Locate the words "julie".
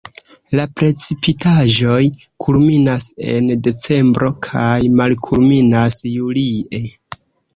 6.15-6.83